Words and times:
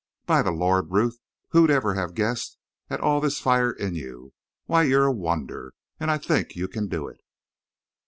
"By 0.25 0.41
the 0.41 0.49
Lord, 0.49 0.89
Ruth, 0.89 1.19
who'd 1.49 1.69
ever 1.69 1.93
have 1.93 2.15
guessed 2.15 2.57
at 2.89 2.99
all 3.01 3.21
this 3.21 3.39
fire 3.39 3.69
in 3.71 3.93
you? 3.93 4.33
Why, 4.65 4.81
you're 4.81 5.05
a 5.05 5.11
wonder. 5.11 5.75
And 5.99 6.09
I 6.09 6.17
think 6.17 6.55
you 6.55 6.67
can 6.67 6.87
do 6.87 7.07
it. 7.07 7.21